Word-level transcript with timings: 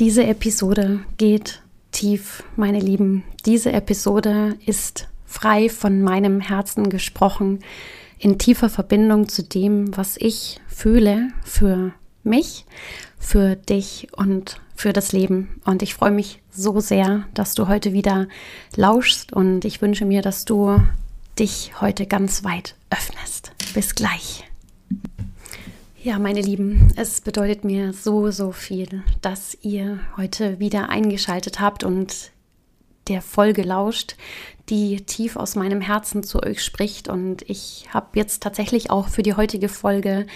Diese 0.00 0.24
Episode 0.24 1.04
geht 1.18 1.62
tief, 1.92 2.42
meine 2.56 2.80
Lieben. 2.80 3.22
Diese 3.46 3.70
Episode 3.70 4.56
ist 4.66 5.06
frei 5.24 5.68
von 5.68 6.02
meinem 6.02 6.40
Herzen 6.40 6.90
gesprochen, 6.90 7.60
in 8.18 8.36
tiefer 8.36 8.68
Verbindung 8.68 9.28
zu 9.28 9.44
dem, 9.44 9.96
was 9.96 10.16
ich 10.16 10.60
fühle 10.66 11.28
für 11.44 11.92
mich, 12.24 12.66
für 13.20 13.54
dich 13.54 14.08
und 14.16 14.60
für 14.74 14.92
das 14.92 15.12
Leben. 15.12 15.60
Und 15.64 15.80
ich 15.80 15.94
freue 15.94 16.10
mich 16.10 16.40
so 16.50 16.80
sehr, 16.80 17.24
dass 17.32 17.54
du 17.54 17.68
heute 17.68 17.92
wieder 17.92 18.26
lauschst 18.74 19.32
und 19.32 19.64
ich 19.64 19.80
wünsche 19.80 20.06
mir, 20.06 20.22
dass 20.22 20.44
du 20.44 20.80
dich 21.38 21.80
heute 21.80 22.06
ganz 22.06 22.42
weit 22.42 22.74
öffnest. 22.90 23.52
Bis 23.74 23.94
gleich. 23.94 24.44
Ja, 26.04 26.18
meine 26.18 26.42
Lieben, 26.42 26.92
es 26.96 27.22
bedeutet 27.22 27.64
mir 27.64 27.94
so, 27.94 28.30
so 28.30 28.52
viel, 28.52 29.02
dass 29.22 29.56
ihr 29.62 30.00
heute 30.18 30.58
wieder 30.58 30.90
eingeschaltet 30.90 31.60
habt 31.60 31.82
und 31.82 32.30
der 33.08 33.22
Folge 33.22 33.62
lauscht, 33.62 34.14
die 34.68 34.96
tief 35.06 35.36
aus 35.36 35.56
meinem 35.56 35.80
Herzen 35.80 36.22
zu 36.22 36.42
euch 36.42 36.62
spricht. 36.62 37.08
Und 37.08 37.48
ich 37.48 37.86
habe 37.88 38.08
jetzt 38.16 38.42
tatsächlich 38.42 38.90
auch 38.90 39.08
für 39.08 39.22
die 39.22 39.32
heutige 39.32 39.70
Folge 39.70 40.26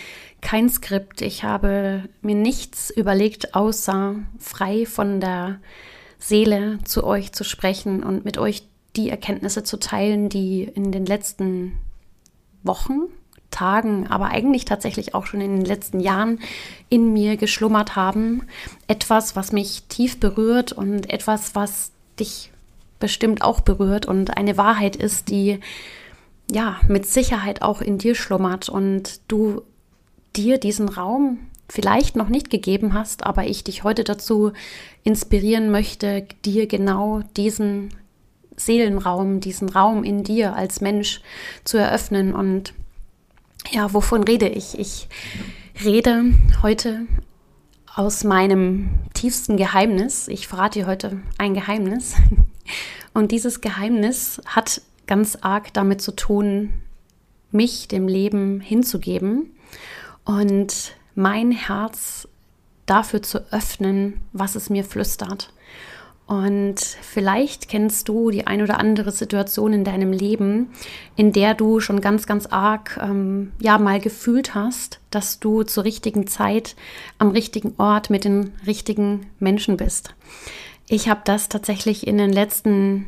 kein 0.40 0.70
Skript. 0.70 1.20
Ich 1.20 1.44
habe 1.44 2.04
mir 2.22 2.34
nichts 2.34 2.88
überlegt, 2.88 3.54
außer 3.54 4.14
frei 4.38 4.86
von 4.86 5.20
der 5.20 5.60
Seele 6.18 6.78
zu 6.84 7.04
euch 7.04 7.32
zu 7.32 7.44
sprechen 7.44 8.02
und 8.02 8.24
mit 8.24 8.38
euch 8.38 8.62
die 8.96 9.10
Erkenntnisse 9.10 9.64
zu 9.64 9.78
teilen, 9.78 10.30
die 10.30 10.62
in 10.62 10.92
den 10.92 11.04
letzten 11.04 11.74
Wochen, 12.62 13.02
Tagen, 13.50 14.06
aber 14.08 14.26
eigentlich 14.26 14.64
tatsächlich 14.64 15.14
auch 15.14 15.26
schon 15.26 15.40
in 15.40 15.56
den 15.56 15.64
letzten 15.64 16.00
Jahren 16.00 16.40
in 16.88 17.12
mir 17.12 17.36
geschlummert 17.36 17.96
haben. 17.96 18.42
Etwas, 18.86 19.36
was 19.36 19.52
mich 19.52 19.84
tief 19.88 20.20
berührt 20.20 20.72
und 20.72 21.10
etwas, 21.10 21.54
was 21.54 21.92
dich 22.20 22.50
bestimmt 23.00 23.42
auch 23.42 23.60
berührt 23.60 24.06
und 24.06 24.36
eine 24.36 24.56
Wahrheit 24.56 24.96
ist, 24.96 25.28
die 25.28 25.60
ja 26.50 26.80
mit 26.88 27.06
Sicherheit 27.06 27.62
auch 27.62 27.80
in 27.80 27.98
dir 27.98 28.14
schlummert 28.14 28.68
und 28.68 29.20
du 29.28 29.62
dir 30.36 30.58
diesen 30.58 30.88
Raum 30.88 31.38
vielleicht 31.68 32.16
noch 32.16 32.28
nicht 32.28 32.50
gegeben 32.50 32.94
hast, 32.94 33.24
aber 33.24 33.44
ich 33.44 33.64
dich 33.64 33.84
heute 33.84 34.04
dazu 34.04 34.52
inspirieren 35.04 35.70
möchte, 35.70 36.26
dir 36.44 36.66
genau 36.66 37.20
diesen 37.36 37.90
Seelenraum, 38.56 39.40
diesen 39.40 39.68
Raum 39.68 40.02
in 40.02 40.24
dir 40.24 40.56
als 40.56 40.80
Mensch 40.80 41.20
zu 41.64 41.76
eröffnen 41.76 42.34
und 42.34 42.72
ja, 43.70 43.92
wovon 43.92 44.24
rede 44.24 44.48
ich? 44.48 44.78
Ich 44.78 45.08
rede 45.84 46.32
heute 46.62 47.06
aus 47.94 48.24
meinem 48.24 48.90
tiefsten 49.14 49.56
Geheimnis. 49.56 50.28
Ich 50.28 50.46
verrate 50.46 50.80
dir 50.80 50.86
heute 50.86 51.20
ein 51.36 51.54
Geheimnis. 51.54 52.14
Und 53.14 53.32
dieses 53.32 53.60
Geheimnis 53.60 54.40
hat 54.46 54.82
ganz 55.06 55.36
arg 55.40 55.72
damit 55.72 56.00
zu 56.00 56.12
tun, 56.12 56.74
mich 57.50 57.88
dem 57.88 58.06
Leben 58.06 58.60
hinzugeben 58.60 59.56
und 60.24 60.94
mein 61.14 61.50
Herz 61.50 62.28
dafür 62.86 63.22
zu 63.22 63.50
öffnen, 63.52 64.20
was 64.32 64.54
es 64.54 64.70
mir 64.70 64.84
flüstert. 64.84 65.50
Und 66.28 66.78
vielleicht 66.78 67.70
kennst 67.70 68.06
du 68.06 68.30
die 68.30 68.46
ein 68.46 68.60
oder 68.60 68.78
andere 68.78 69.12
Situation 69.12 69.72
in 69.72 69.82
deinem 69.82 70.12
Leben, 70.12 70.68
in 71.16 71.32
der 71.32 71.54
du 71.54 71.80
schon 71.80 72.02
ganz, 72.02 72.26
ganz 72.26 72.44
arg 72.44 73.00
ähm, 73.02 73.52
ja 73.60 73.78
mal 73.78 73.98
gefühlt 73.98 74.54
hast, 74.54 75.00
dass 75.10 75.40
du 75.40 75.62
zur 75.62 75.84
richtigen 75.84 76.26
Zeit 76.26 76.76
am 77.16 77.30
richtigen 77.30 77.72
Ort 77.78 78.10
mit 78.10 78.24
den 78.24 78.52
richtigen 78.66 79.24
Menschen 79.38 79.78
bist. 79.78 80.14
Ich 80.86 81.08
habe 81.08 81.22
das 81.24 81.48
tatsächlich 81.48 82.06
in 82.06 82.18
den 82.18 82.30
letzten 82.30 83.06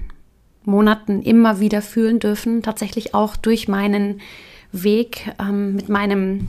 Monaten 0.64 1.20
immer 1.20 1.60
wieder 1.60 1.82
fühlen 1.82 2.20
dürfen, 2.20 2.62
tatsächlich 2.62 3.14
auch 3.14 3.36
durch 3.36 3.68
meinen 3.68 4.22
Weg 4.72 5.30
ähm, 5.39 5.74
mit 5.74 5.90
meinem 5.90 6.48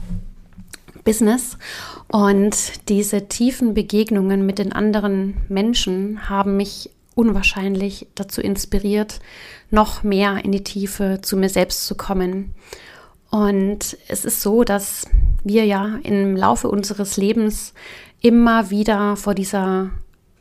Business. 1.04 1.58
Und 2.08 2.88
diese 2.88 3.28
tiefen 3.28 3.74
Begegnungen 3.74 4.46
mit 4.46 4.58
den 4.58 4.72
anderen 4.72 5.36
Menschen 5.48 6.28
haben 6.28 6.56
mich 6.56 6.90
unwahrscheinlich 7.14 8.06
dazu 8.14 8.40
inspiriert, 8.40 9.20
noch 9.70 10.02
mehr 10.02 10.44
in 10.44 10.52
die 10.52 10.64
Tiefe 10.64 11.20
zu 11.22 11.36
mir 11.36 11.48
selbst 11.48 11.86
zu 11.86 11.94
kommen. 11.94 12.54
Und 13.30 13.96
es 14.08 14.24
ist 14.24 14.42
so, 14.42 14.62
dass 14.62 15.06
wir 15.42 15.64
ja 15.64 15.98
im 16.02 16.36
Laufe 16.36 16.68
unseres 16.68 17.16
Lebens 17.16 17.72
immer 18.20 18.70
wieder 18.70 19.16
vor 19.16 19.34
dieser 19.34 19.90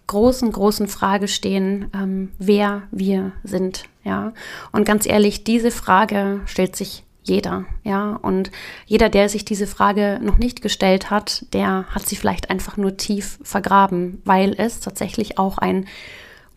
großen, 0.07 0.51
großen 0.51 0.87
Frage 0.89 1.29
stehen, 1.29 1.89
ähm, 1.93 2.31
wer 2.37 2.83
wir 2.91 3.31
sind. 3.43 3.83
Ja, 4.03 4.33
und 4.73 4.85
ganz 4.85 5.05
ehrlich, 5.05 5.43
diese 5.43 5.71
Frage 5.71 6.41
stellt 6.45 6.75
sich 6.75 7.03
jeder, 7.23 7.65
ja. 7.83 8.15
Und 8.21 8.51
jeder, 8.85 9.09
der 9.09 9.29
sich 9.29 9.45
diese 9.45 9.67
Frage 9.67 10.19
noch 10.21 10.37
nicht 10.37 10.61
gestellt 10.61 11.09
hat, 11.09 11.45
der 11.53 11.85
hat 11.89 12.07
sie 12.07 12.15
vielleicht 12.15 12.49
einfach 12.49 12.77
nur 12.77 12.97
tief 12.97 13.39
vergraben, 13.43 14.21
weil 14.25 14.55
es 14.57 14.79
tatsächlich 14.79 15.37
auch 15.37 15.57
ein 15.57 15.87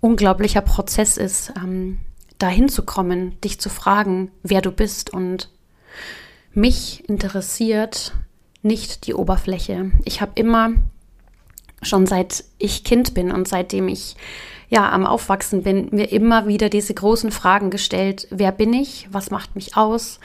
unglaublicher 0.00 0.62
Prozess 0.62 1.16
ist, 1.16 1.52
ähm, 1.56 1.98
dahin 2.38 2.69
zu 2.69 2.84
kommen, 2.84 3.41
dich 3.42 3.60
zu 3.60 3.69
fragen, 3.69 4.30
wer 4.42 4.60
du 4.60 4.70
bist. 4.70 5.10
Und 5.10 5.50
mich 6.52 7.08
interessiert 7.08 8.12
nicht 8.62 9.06
die 9.06 9.14
Oberfläche. 9.14 9.91
Ich 10.04 10.20
habe 10.20 10.32
immer 10.34 10.72
schon 11.82 12.06
seit 12.06 12.44
ich 12.58 12.84
Kind 12.84 13.14
bin 13.14 13.31
und 13.31 13.46
seitdem 13.46 13.88
ich 13.88 14.16
ja 14.69 14.91
am 14.91 15.06
Aufwachsen 15.06 15.62
bin, 15.62 15.88
mir 15.92 16.10
immer 16.10 16.46
wieder 16.46 16.69
diese 16.69 16.94
großen 16.94 17.31
Fragen 17.31 17.70
gestellt. 17.70 18.26
Wer 18.31 18.52
bin 18.52 18.72
ich? 18.72 19.06
Was 19.10 19.31
macht 19.31 19.54
mich 19.54 19.76
aus? 19.76 20.20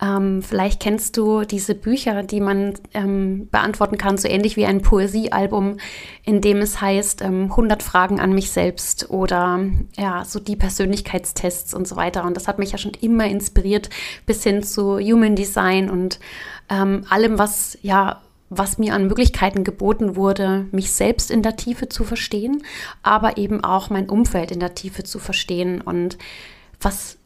Ähm, 0.00 0.42
vielleicht 0.42 0.80
kennst 0.80 1.16
du 1.16 1.42
diese 1.42 1.74
Bücher, 1.74 2.22
die 2.22 2.40
man 2.40 2.74
ähm, 2.94 3.48
beantworten 3.50 3.98
kann, 3.98 4.16
so 4.16 4.28
ähnlich 4.28 4.56
wie 4.56 4.64
ein 4.64 4.80
Poesiealbum, 4.80 5.76
in 6.24 6.40
dem 6.40 6.58
es 6.58 6.80
heißt 6.80 7.22
ähm, 7.22 7.44
100 7.50 7.82
Fragen 7.82 8.18
an 8.18 8.32
mich 8.32 8.50
selbst 8.50 9.10
oder 9.10 9.60
ja, 9.96 10.24
so 10.24 10.40
die 10.40 10.56
Persönlichkeitstests 10.56 11.74
und 11.74 11.86
so 11.86 11.96
weiter. 11.96 12.24
Und 12.24 12.36
das 12.36 12.48
hat 12.48 12.58
mich 12.58 12.72
ja 12.72 12.78
schon 12.78 12.92
immer 13.00 13.26
inspiriert 13.26 13.90
bis 14.24 14.42
hin 14.42 14.62
zu 14.62 14.98
Human 14.98 15.36
Design 15.36 15.90
und 15.90 16.18
ähm, 16.70 17.04
allem, 17.08 17.38
was 17.38 17.78
ja 17.82 18.20
was 18.52 18.78
mir 18.78 18.94
an 18.94 19.06
Möglichkeiten 19.06 19.62
geboten 19.62 20.16
wurde, 20.16 20.66
mich 20.72 20.90
selbst 20.90 21.30
in 21.30 21.42
der 21.42 21.54
Tiefe 21.54 21.88
zu 21.88 22.02
verstehen, 22.02 22.64
aber 23.00 23.36
eben 23.36 23.62
auch 23.62 23.90
mein 23.90 24.08
Umfeld 24.08 24.50
in 24.50 24.58
der 24.58 24.74
Tiefe 24.74 25.04
zu 25.04 25.20
verstehen. 25.20 25.80
Und 25.80 26.18
was 26.80 27.19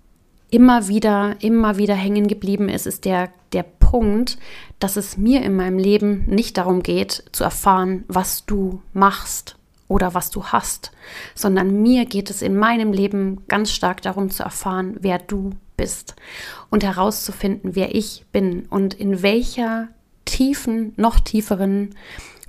immer 0.54 0.86
wieder, 0.86 1.34
immer 1.40 1.78
wieder 1.78 1.96
hängen 1.96 2.28
geblieben 2.28 2.68
ist, 2.68 2.86
ist 2.86 3.04
der, 3.04 3.30
der 3.52 3.64
Punkt, 3.64 4.38
dass 4.78 4.96
es 4.96 5.16
mir 5.16 5.42
in 5.42 5.56
meinem 5.56 5.78
Leben 5.78 6.24
nicht 6.26 6.56
darum 6.58 6.84
geht, 6.84 7.24
zu 7.32 7.42
erfahren, 7.42 8.04
was 8.06 8.46
du 8.46 8.80
machst 8.92 9.56
oder 9.88 10.14
was 10.14 10.30
du 10.30 10.44
hast, 10.44 10.92
sondern 11.34 11.82
mir 11.82 12.06
geht 12.06 12.30
es 12.30 12.40
in 12.40 12.56
meinem 12.56 12.92
Leben 12.92 13.42
ganz 13.48 13.72
stark 13.72 14.00
darum 14.02 14.30
zu 14.30 14.44
erfahren, 14.44 14.96
wer 15.00 15.18
du 15.18 15.50
bist 15.76 16.14
und 16.70 16.84
herauszufinden, 16.84 17.74
wer 17.74 17.92
ich 17.92 18.24
bin 18.30 18.66
und 18.70 18.94
in 18.94 19.22
welcher 19.22 19.88
tiefen, 20.24 20.92
noch 20.96 21.18
tieferen 21.18 21.96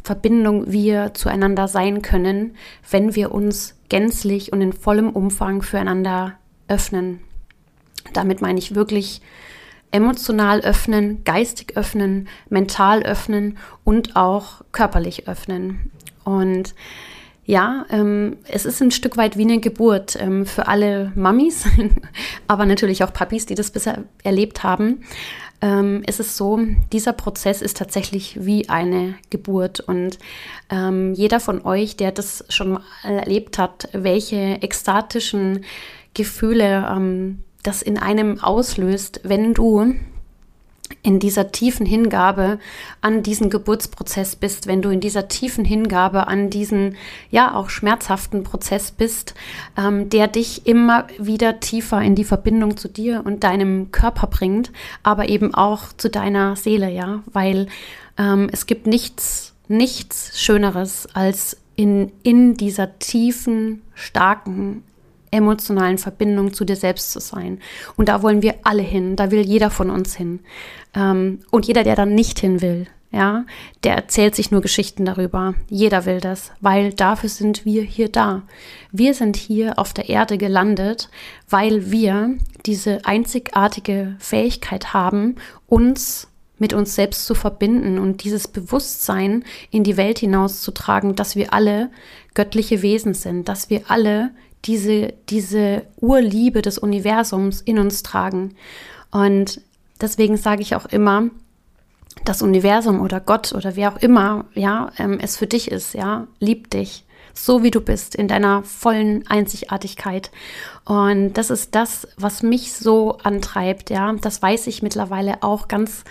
Verbindung 0.04 0.72
wir 0.72 1.16
zueinander 1.16 1.68
sein 1.68 2.04
können, 2.04 2.56
wenn 2.88 3.16
wir 3.16 3.32
uns 3.32 3.76
gänzlich 3.90 4.54
und 4.54 4.62
in 4.62 4.74
vollem 4.74 5.10
Umfang 5.10 5.64
füreinander 5.64 6.34
öffnen. 6.68 7.22
Damit 8.14 8.42
meine 8.42 8.60
ich 8.60 8.76
wirklich 8.76 9.22
emotional 9.92 10.62
öffnen, 10.62 11.24
geistig 11.24 11.78
öffnen, 11.78 12.28
mental 12.50 13.04
öffnen 13.04 13.58
und 13.84 14.16
auch 14.16 14.62
körperlich 14.72 15.28
öffnen. 15.28 15.92
Und 16.24 16.76
ja, 17.46 17.86
ähm, 17.92 18.38
es 18.48 18.66
ist 18.66 18.82
ein 18.82 18.90
Stück 18.90 19.18
weit 19.18 19.38
wie 19.38 19.44
eine 19.44 19.60
Geburt 19.60 20.18
ähm, 20.20 20.48
für 20.48 20.68
alle 20.68 21.12
Mamis, 21.16 21.66
aber 22.48 22.66
natürlich 22.66 23.04
auch 23.04 23.14
Papis, 23.14 23.46
die 23.46 23.56
das 23.56 23.70
bisher 23.70 24.04
erlebt 24.24 24.64
haben 24.64 25.04
ähm, 25.62 26.04
ist 26.06 26.20
es 26.20 26.38
so, 26.38 26.60
dieser 26.92 27.14
Prozess 27.14 27.62
ist 27.62 27.78
tatsächlich 27.78 28.46
wie 28.46 28.70
eine 28.70 29.16
Geburt. 29.30 29.80
Und 29.80 30.20
ähm, 30.70 31.14
jeder 31.14 31.40
von 31.40 31.66
euch, 31.66 31.96
der 31.98 32.12
das 32.12 32.46
schon 32.50 32.80
erlebt 33.04 33.58
hat, 33.58 33.90
welche 33.94 34.62
ekstatischen 34.62 35.66
Gefühle 36.14 36.88
ähm, 36.90 37.44
das 37.68 37.82
in 37.82 37.98
einem 37.98 38.40
auslöst, 38.40 39.22
wenn 39.24 39.54
du 39.54 39.96
in 41.02 41.20
dieser 41.20 41.52
tiefen 41.52 41.86
Hingabe 41.86 42.60
an 43.02 43.24
diesen 43.24 43.50
Geburtsprozess 43.50 44.36
bist, 44.36 44.68
wenn 44.68 44.82
du 44.82 44.90
in 44.90 45.00
dieser 45.00 45.28
tiefen 45.28 45.66
Hingabe 45.66 46.28
an 46.28 46.50
diesen, 46.50 46.96
ja, 47.32 47.54
auch 47.56 47.70
schmerzhaften 47.70 48.44
Prozess 48.44 48.92
bist, 48.92 49.34
ähm, 49.78 50.10
der 50.10 50.28
dich 50.28 50.68
immer 50.68 51.08
wieder 51.18 51.60
tiefer 51.60 52.02
in 52.02 52.16
die 52.16 52.24
Verbindung 52.24 52.78
zu 52.78 52.88
dir 52.88 53.24
und 53.26 53.44
deinem 53.44 53.92
Körper 53.92 54.28
bringt, 54.28 54.72
aber 55.04 55.30
eben 55.30 55.54
auch 55.54 55.94
zu 55.94 56.10
deiner 56.10 56.56
Seele, 56.56 56.92
ja, 56.92 57.24
weil 57.32 57.68
ähm, 58.18 58.50
es 58.52 58.66
gibt 58.66 58.88
nichts, 58.88 59.54
nichts 59.68 60.40
Schöneres 60.40 61.08
als 61.14 61.58
in, 61.76 62.12
in 62.24 62.56
dieser 62.56 63.00
tiefen, 63.00 63.82
starken, 63.94 64.84
emotionalen 65.36 65.98
Verbindung 65.98 66.54
zu 66.54 66.66
dir 66.66 66.76
selbst 66.76 67.12
zu 67.12 67.20
sein. 67.20 67.60
Und 67.96 68.10
da 68.10 68.22
wollen 68.22 68.42
wir 68.42 68.56
alle 68.64 68.84
hin, 68.84 69.16
da 69.16 69.32
will 69.32 69.46
jeder 69.46 69.70
von 69.70 69.90
uns 69.90 70.16
hin. 70.16 70.40
Ähm, 70.96 71.40
und 71.52 71.68
jeder, 71.68 71.84
der 71.84 71.96
dann 71.96 72.16
nicht 72.16 72.40
hin 72.40 72.62
will, 72.62 72.88
ja, 73.16 73.46
der 73.86 73.96
erzählt 73.96 74.36
sich 74.36 74.52
nur 74.52 74.60
Geschichten 74.62 75.06
darüber. 75.06 75.54
Jeder 75.70 76.06
will 76.06 76.20
das, 76.20 76.52
weil 76.60 76.92
dafür 76.92 77.30
sind 77.30 77.64
wir 77.64 77.82
hier 77.82 78.10
da. 78.10 78.44
Wir 78.92 79.14
sind 79.14 79.38
hier 79.38 79.80
auf 79.80 79.94
der 79.94 80.10
Erde 80.10 80.38
gelandet, 80.38 81.10
weil 81.50 81.92
wir 81.92 82.36
diese 82.66 83.06
einzigartige 83.06 84.18
Fähigkeit 84.20 84.94
haben, 84.94 85.36
uns 85.68 86.28
mit 86.58 86.74
uns 86.74 86.96
selbst 86.96 87.26
zu 87.26 87.36
verbinden 87.36 88.00
und 88.00 88.24
dieses 88.24 88.48
Bewusstsein 88.48 89.44
in 89.72 89.84
die 89.84 89.98
Welt 89.98 90.20
hinauszutragen, 90.20 91.16
dass 91.16 91.36
wir 91.36 91.54
alle 91.54 91.90
göttliche 92.34 92.82
Wesen 92.82 93.14
sind, 93.14 93.48
dass 93.48 93.70
wir 93.70 93.84
alle 93.88 94.32
diese, 94.66 95.14
diese 95.30 95.84
Urliebe 95.98 96.62
des 96.62 96.78
Universums 96.78 97.62
in 97.62 97.80
uns 97.80 98.04
tragen. 98.04 98.56
Und 99.12 99.62
deswegen 100.02 100.38
sage 100.38 100.62
ich 100.62 100.76
auch 100.76 100.86
immer, 100.86 101.30
das 102.24 102.42
Universum 102.42 103.02
oder 103.02 103.20
Gott 103.20 103.54
oder 103.54 103.76
wer 103.76 103.94
auch 103.94 104.02
immer, 104.02 104.46
ja, 104.54 104.92
ähm, 104.98 105.20
es 105.22 105.38
für 105.38 105.48
dich 105.48 105.70
ist, 105.70 105.94
ja, 105.94 106.28
liebt 106.40 106.74
dich 106.74 107.06
so 107.36 107.64
wie 107.64 107.72
du 107.72 107.82
bist, 107.82 108.16
in 108.16 108.28
deiner 108.28 108.64
vollen 108.64 109.28
Einzigartigkeit. 109.28 110.32
Und 110.86 111.34
das 111.34 111.50
ist 111.50 111.76
das, 111.76 112.08
was 112.18 112.42
mich 112.42 112.74
so 112.74 113.18
antreibt, 113.24 113.90
ja. 113.90 114.14
Das 114.14 114.42
weiß 114.42 114.68
ich 114.68 114.82
mittlerweile 114.82 115.44
auch 115.44 115.68
ganz, 115.68 116.06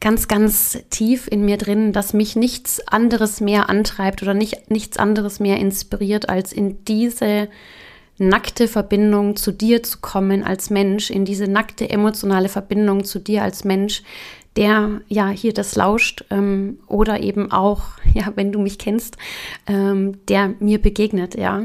ganz, 0.00 0.28
ganz 0.28 0.78
tief 0.90 1.28
in 1.28 1.44
mir 1.44 1.56
drin, 1.56 1.92
dass 1.92 2.12
mich 2.12 2.36
nichts 2.36 2.86
anderes 2.86 3.40
mehr 3.40 3.68
antreibt 3.68 4.22
oder 4.22 4.34
nicht, 4.34 4.70
nichts 4.70 4.96
anderes 4.96 5.40
mehr 5.40 5.58
inspiriert, 5.58 6.28
als 6.28 6.52
in 6.52 6.84
diese 6.84 7.48
nackte 8.18 8.68
Verbindung 8.68 9.36
zu 9.36 9.52
dir 9.52 9.82
zu 9.82 9.98
kommen 10.00 10.42
als 10.42 10.70
Mensch, 10.70 11.10
in 11.10 11.24
diese 11.24 11.46
nackte 11.46 11.88
emotionale 11.88 12.48
Verbindung 12.48 13.04
zu 13.04 13.18
dir 13.18 13.42
als 13.42 13.64
Mensch, 13.64 14.02
der 14.56 15.00
ja 15.06 15.28
hier 15.28 15.54
das 15.54 15.76
lauscht 15.76 16.24
ähm, 16.30 16.80
oder 16.88 17.20
eben 17.20 17.52
auch, 17.52 17.82
ja, 18.14 18.32
wenn 18.34 18.52
du 18.52 18.60
mich 18.60 18.78
kennst, 18.78 19.16
ähm, 19.66 20.18
der 20.26 20.54
mir 20.58 20.80
begegnet, 20.80 21.36
ja. 21.36 21.62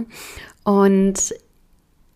Und 0.64 1.34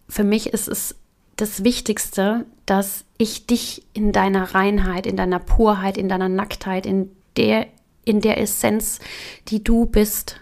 für 0.08 0.24
mich 0.24 0.54
ist 0.54 0.68
es 0.68 0.96
das 1.38 1.64
Wichtigste, 1.64 2.46
dass 2.66 3.06
ich 3.18 3.48
dich 3.48 3.84
in 3.94 4.12
deiner 4.12 4.56
Reinheit, 4.56 5.06
in 5.06 5.16
deiner 5.16 5.40
Purheit, 5.40 5.98
in 5.98 6.10
deiner 6.10 6.30
Nacktheit, 6.30 6.86
in 6.86 7.12
der, 7.38 7.68
in 8.04 8.22
der 8.22 8.42
Essenz, 8.42 9.00
die 9.48 9.64
du 9.64 9.86
bist, 9.86 10.42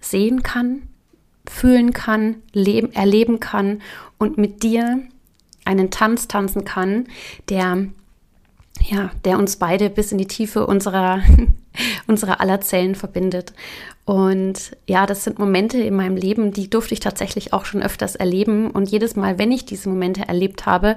sehen 0.00 0.42
kann, 0.42 0.82
fühlen 1.48 1.92
kann, 1.92 2.36
leben, 2.52 2.92
erleben 2.92 3.38
kann 3.38 3.82
und 4.18 4.38
mit 4.38 4.62
dir 4.62 5.02
einen 5.64 5.90
Tanz 5.90 6.28
tanzen 6.28 6.64
kann, 6.64 7.06
der 7.48 7.86
ja, 8.80 9.10
der 9.24 9.38
uns 9.38 9.56
beide 9.56 9.90
bis 9.90 10.12
in 10.12 10.18
die 10.18 10.26
Tiefe 10.26 10.66
unserer, 10.66 11.20
unserer 12.06 12.40
aller 12.40 12.60
Zellen 12.60 12.94
verbindet. 12.94 13.52
Und 14.04 14.76
ja, 14.86 15.06
das 15.06 15.24
sind 15.24 15.38
Momente 15.38 15.78
in 15.78 15.96
meinem 15.96 16.16
Leben, 16.16 16.52
die 16.52 16.68
durfte 16.68 16.94
ich 16.94 17.00
tatsächlich 17.00 17.52
auch 17.52 17.64
schon 17.64 17.82
öfters 17.82 18.16
erleben. 18.16 18.70
Und 18.70 18.90
jedes 18.90 19.16
Mal, 19.16 19.38
wenn 19.38 19.52
ich 19.52 19.64
diese 19.64 19.88
Momente 19.88 20.28
erlebt 20.28 20.66
habe, 20.66 20.96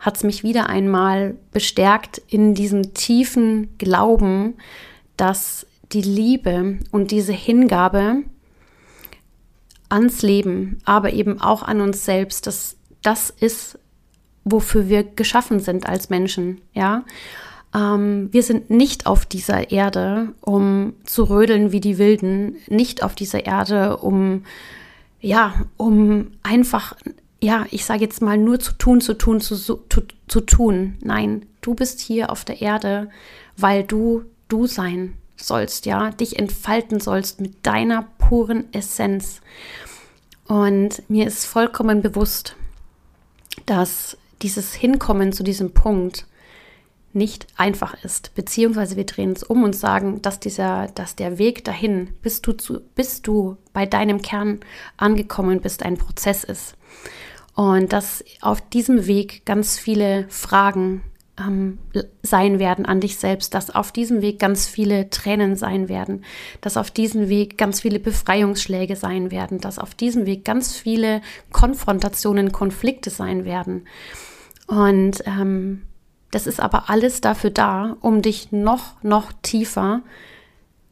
hat 0.00 0.16
es 0.16 0.24
mich 0.24 0.42
wieder 0.42 0.68
einmal 0.68 1.36
bestärkt 1.52 2.20
in 2.26 2.54
diesem 2.54 2.94
tiefen 2.94 3.76
Glauben, 3.78 4.54
dass 5.16 5.66
die 5.92 6.02
Liebe 6.02 6.78
und 6.90 7.10
diese 7.10 7.32
Hingabe 7.32 8.22
ans 9.88 10.22
Leben, 10.22 10.78
aber 10.84 11.12
eben 11.12 11.40
auch 11.40 11.62
an 11.62 11.80
uns 11.80 12.04
selbst, 12.04 12.46
dass 12.46 12.76
das 13.02 13.30
ist, 13.30 13.78
wofür 14.44 14.88
wir 14.88 15.04
geschaffen 15.04 15.60
sind 15.60 15.86
als 15.86 16.10
Menschen, 16.10 16.60
ja. 16.72 17.04
Ähm, 17.74 18.28
wir 18.32 18.42
sind 18.42 18.70
nicht 18.70 19.06
auf 19.06 19.26
dieser 19.26 19.70
Erde, 19.70 20.32
um 20.40 20.94
zu 21.04 21.24
rödeln 21.24 21.72
wie 21.72 21.80
die 21.80 21.98
Wilden, 21.98 22.56
nicht 22.68 23.02
auf 23.02 23.14
dieser 23.14 23.46
Erde, 23.46 23.98
um, 23.98 24.44
ja, 25.20 25.54
um 25.76 26.32
einfach, 26.42 26.96
ja, 27.40 27.66
ich 27.70 27.84
sage 27.84 28.00
jetzt 28.00 28.22
mal 28.22 28.38
nur 28.38 28.58
zu 28.58 28.72
tun, 28.72 29.00
zu 29.00 29.14
tun, 29.14 29.40
zu, 29.40 29.56
zu, 29.56 29.78
zu 30.26 30.40
tun. 30.40 30.96
Nein, 31.00 31.46
du 31.60 31.74
bist 31.74 32.00
hier 32.00 32.30
auf 32.30 32.44
der 32.44 32.60
Erde, 32.60 33.08
weil 33.56 33.84
du 33.84 34.24
du 34.50 34.66
sein 34.66 35.14
sollst, 35.36 35.86
ja, 35.86 36.10
dich 36.10 36.38
entfalten 36.38 37.00
sollst 37.00 37.40
mit 37.40 37.64
deiner 37.66 38.06
puren 38.18 38.72
Essenz. 38.74 39.40
Und 40.46 41.08
mir 41.08 41.26
ist 41.26 41.46
vollkommen 41.46 42.02
bewusst, 42.02 42.56
dass 43.64 44.18
dieses 44.42 44.74
Hinkommen 44.74 45.32
zu 45.32 45.42
diesem 45.42 45.72
Punkt 45.72 46.26
nicht 47.12 47.46
einfach 47.56 48.02
ist, 48.04 48.34
beziehungsweise 48.34 48.96
wir 48.96 49.04
drehen 49.04 49.32
es 49.32 49.42
um 49.42 49.64
und 49.64 49.74
sagen, 49.74 50.22
dass 50.22 50.38
dieser, 50.38 50.86
dass 50.94 51.16
der 51.16 51.38
Weg 51.38 51.64
dahin, 51.64 52.10
bis 52.22 52.40
du 52.40 52.52
zu, 52.52 52.80
bis 52.94 53.20
du 53.22 53.56
bei 53.72 53.84
deinem 53.84 54.22
Kern 54.22 54.60
angekommen 54.96 55.60
bist, 55.60 55.82
ein 55.82 55.96
Prozess 55.96 56.44
ist. 56.44 56.76
Und 57.54 57.92
dass 57.92 58.24
auf 58.40 58.60
diesem 58.60 59.06
Weg 59.06 59.44
ganz 59.44 59.76
viele 59.76 60.26
Fragen 60.28 61.02
ähm, 61.40 61.78
sein 62.22 62.58
werden 62.58 62.86
an 62.86 63.00
dich 63.00 63.18
selbst, 63.18 63.54
dass 63.54 63.74
auf 63.74 63.90
diesem 63.90 64.22
Weg 64.22 64.38
ganz 64.38 64.68
viele 64.68 65.10
Tränen 65.10 65.56
sein 65.56 65.88
werden, 65.88 66.24
dass 66.60 66.76
auf 66.76 66.90
diesem 66.90 67.28
Weg 67.28 67.58
ganz 67.58 67.80
viele 67.80 67.98
Befreiungsschläge 67.98 68.94
sein 68.94 69.30
werden, 69.30 69.58
dass 69.60 69.78
auf 69.78 69.94
diesem 69.94 70.26
Weg 70.26 70.44
ganz 70.44 70.76
viele 70.76 71.22
Konfrontationen, 71.50 72.52
Konflikte 72.52 73.10
sein 73.10 73.44
werden. 73.44 73.86
Und 74.70 75.24
ähm, 75.26 75.82
das 76.30 76.46
ist 76.46 76.60
aber 76.60 76.88
alles 76.88 77.20
dafür 77.20 77.50
da, 77.50 77.96
um 78.00 78.22
dich 78.22 78.52
noch, 78.52 79.02
noch 79.02 79.32
tiefer 79.42 80.02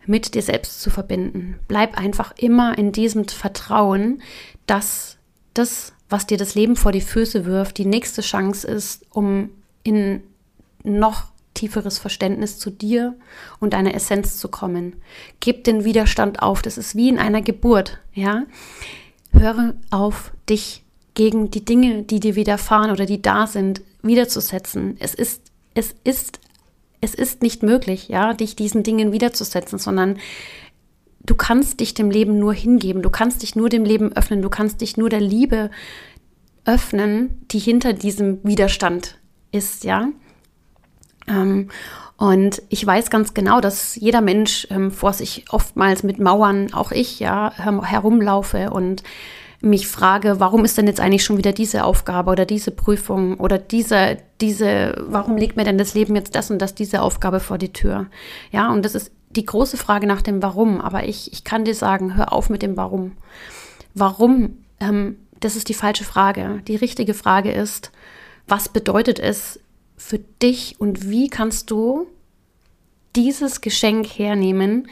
mit 0.05 0.35
dir 0.35 0.43
selbst 0.43 0.81
zu 0.81 0.91
verbinden. 0.91 1.61
Bleib 1.69 1.97
einfach 1.97 2.33
immer 2.37 2.77
in 2.77 2.91
diesem 2.91 3.29
Vertrauen, 3.29 4.21
dass 4.67 5.17
das, 5.55 5.93
was 6.09 6.27
dir 6.27 6.39
das 6.39 6.57
Leben 6.57 6.75
vor 6.75 6.91
die 6.91 7.01
Füße 7.01 7.45
wirft, 7.45 7.79
die 7.79 7.85
nächste 7.85 8.21
Chance 8.21 8.67
ist, 8.67 9.07
um 9.11 9.51
in 9.85 10.25
noch 10.83 11.27
tieferes 11.55 12.01
Verständnis 12.01 12.59
zu 12.59 12.71
dir 12.71 13.15
und 13.61 13.75
deiner 13.75 13.95
Essenz 13.95 14.39
zu 14.39 14.49
kommen. 14.49 14.97
Gib 15.39 15.63
den 15.63 15.85
Widerstand 15.85 16.43
auf. 16.43 16.63
Das 16.63 16.79
ist 16.79 16.97
wie 16.97 17.11
in 17.11 17.19
einer 17.21 17.43
Geburt, 17.43 18.01
ja. 18.13 18.43
Höre 19.33 19.75
auf, 19.91 20.33
dich 20.49 20.83
gegen 21.19 21.51
die 21.51 21.65
Dinge, 21.65 22.05
die 22.05 22.21
dir 22.21 22.37
widerfahren 22.37 22.93
oder 22.93 23.05
die 23.05 23.21
da 23.21 23.49
sind, 23.49 23.83
widerzusetzen. 24.03 24.97
Es 25.01 25.15
ist, 25.15 25.43
es 25.75 25.97
ist, 26.05 26.39
es 27.01 27.13
ist 27.13 27.43
nicht 27.43 27.65
möglich, 27.65 28.09
ja, 28.09 28.35
dich 28.35 28.55
diesen 28.55 28.85
Dingen 28.85 29.11
widerzusetzen, 29.11 29.81
sondern 29.81 30.19
du 31.27 31.35
kannst 31.35 31.81
dich 31.81 31.93
dem 31.93 32.13
Leben 32.13 32.39
nur 32.39 32.55
hingeben, 32.55 33.03
du 33.03 33.11
kannst 33.11 33.43
dich 33.43 33.57
nur 33.57 33.69
dem 33.69 33.85
Leben 33.85 34.13
öffnen, 34.13 34.43
du 34.43 34.49
kannst 34.49 34.81
dich 34.81 34.97
nur 34.97 35.09
der 35.09 35.21
Liebe 35.21 35.73
öffnen, 36.65 37.45
die 37.51 37.59
hinter 37.59 37.95
diesem 37.95 38.39
Widerstand 38.45 39.19
ist, 39.51 39.83
ja. 39.83 40.11
Ähm, 41.27 41.69
und 42.17 42.63
ich 42.69 42.87
weiß 42.87 43.11
ganz 43.11 43.35
genau, 43.35 43.61
dass 43.61 43.97
jeder 43.97 44.21
Mensch 44.21 44.69
ähm, 44.71 44.93
vor 44.93 45.13
sich 45.13 45.47
oftmals 45.51 46.05
mit 46.05 46.21
Mauern, 46.21 46.73
auch 46.73 46.93
ich, 46.93 47.19
ja, 47.19 47.53
herumlaufe 47.57 48.71
und 48.71 49.03
mich 49.61 49.89
frage, 49.89 50.39
warum 50.39 50.65
ist 50.65 50.79
denn 50.79 50.87
jetzt 50.87 51.01
eigentlich 51.01 51.25
schon 51.25 51.37
wieder 51.37 51.53
diese 51.53 51.85
Aufgabe 51.85 52.31
oder 52.31 52.47
diese 52.47 52.71
Prüfung 52.71 53.39
oder 53.39 53.59
diese, 53.59 54.19
diese, 54.41 54.95
warum 55.09 55.37
legt 55.37 55.57
mir 55.57 55.65
denn 55.65 55.79
das 55.79 55.95
Leben 55.95 56.15
jetzt 56.15 56.35
das 56.35 56.51
und 56.51 56.61
das, 56.61 56.75
diese 56.75 57.03
Aufgabe 57.03 57.41
vor 57.41 57.59
die 57.59 57.73
Tür? 57.73 58.07
Ja, 58.53 58.71
und 58.71 58.85
das 58.85 58.95
ist 58.95 59.11
die 59.31 59.45
große 59.45 59.77
Frage 59.77 60.07
nach 60.07 60.23
dem 60.23 60.43
Warum. 60.43 60.81
Aber 60.81 61.05
ich, 61.05 61.33
ich 61.33 61.43
kann 61.43 61.65
dir 61.65 61.75
sagen, 61.75 62.17
hör 62.17 62.33
auf 62.33 62.51
mit 62.51 62.63
dem 62.63 62.77
Warum. 62.77 63.13
Warum? 63.95 64.59
Ähm, 64.79 65.17
das 65.41 65.57
ist 65.57 65.69
die 65.69 65.75
falsche 65.75 66.05
Frage. 66.05 66.63
Die 66.69 66.77
richtige 66.77 67.15
Frage 67.15 67.51
ist, 67.51 67.91
was 68.47 68.69
bedeutet 68.69 69.19
es 69.19 69.61
für 69.97 70.19
dich 70.19 70.77
und 70.79 71.11
wie 71.11 71.29
kannst 71.29 71.71
du 71.73 72.07
dieses 73.17 73.61
Geschenk 73.61 74.07
hernehmen, 74.07 74.89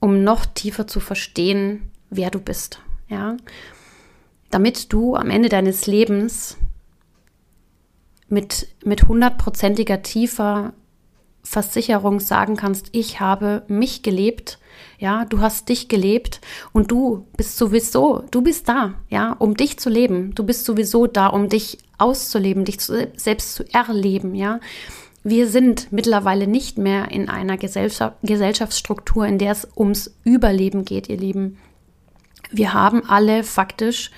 um 0.00 0.24
noch 0.24 0.46
tiefer 0.46 0.88
zu 0.88 0.98
verstehen, 0.98 1.92
wer 2.10 2.30
du 2.30 2.40
bist? 2.40 2.80
Ja 3.08 3.36
damit 4.50 4.92
du 4.92 5.16
am 5.16 5.30
Ende 5.30 5.48
deines 5.48 5.86
Lebens 5.86 6.56
mit, 8.28 8.68
mit 8.84 9.08
hundertprozentiger 9.08 10.02
tiefer 10.02 10.72
Versicherung 11.42 12.20
sagen 12.20 12.56
kannst, 12.56 12.88
ich 12.92 13.20
habe 13.20 13.62
mich 13.66 14.02
gelebt, 14.02 14.58
ja, 14.98 15.24
du 15.24 15.40
hast 15.40 15.68
dich 15.68 15.88
gelebt 15.88 16.40
und 16.72 16.90
du 16.90 17.26
bist 17.36 17.56
sowieso, 17.56 18.24
du 18.30 18.42
bist 18.42 18.68
da, 18.68 18.94
ja, 19.08 19.32
um 19.32 19.56
dich 19.56 19.78
zu 19.78 19.88
leben. 19.88 20.34
Du 20.34 20.44
bist 20.44 20.64
sowieso 20.64 21.06
da, 21.06 21.28
um 21.28 21.48
dich 21.48 21.78
auszuleben, 21.98 22.64
dich 22.64 22.80
zu, 22.80 23.08
selbst 23.16 23.54
zu 23.54 23.64
erleben, 23.72 24.34
ja. 24.34 24.60
Wir 25.22 25.48
sind 25.48 25.92
mittlerweile 25.92 26.46
nicht 26.46 26.78
mehr 26.78 27.10
in 27.10 27.28
einer 27.28 27.58
Gesellschaft, 27.58 28.16
Gesellschaftsstruktur, 28.22 29.26
in 29.26 29.38
der 29.38 29.52
es 29.52 29.68
ums 29.76 30.14
Überleben 30.24 30.84
geht, 30.86 31.08
ihr 31.08 31.18
Lieben. 31.18 31.58
Wir 32.52 32.72
haben 32.72 33.08
alle 33.08 33.44
faktisch 33.44 34.10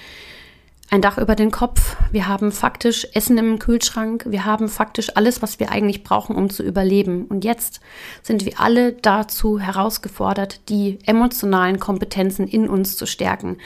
ein 0.93 1.01
Dach 1.01 1.17
über 1.17 1.35
den 1.35 1.51
Kopf. 1.51 1.97
Wir 2.11 2.29
haben 2.29 2.53
faktisch 2.53 3.07
Essen 3.15 3.39
im 3.39 3.59
Kühlschrank. 3.59 4.27
Wir 4.29 4.45
haben 4.45 4.69
faktisch 4.69 5.17
alles, 5.17 5.41
was 5.41 5.59
wir 5.59 5.71
eigentlich 5.71 6.05
brauchen, 6.05 6.37
um 6.37 6.51
zu 6.51 6.63
überleben. 6.63 7.25
Und 7.25 7.45
jetzt 7.45 7.81
sind 8.23 8.45
wir 8.45 8.61
alle 8.61 8.93
dazu 8.93 9.59
herausgefordert, 9.59 10.69
die 10.69 10.99
emotionalen 11.07 11.81
Kompetenzen 11.81 12.47
in 12.47 12.69
uns 12.69 12.97
zu 12.99 13.07
stärken. 13.07 13.57